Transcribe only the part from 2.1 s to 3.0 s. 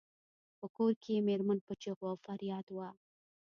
او فریاد وه.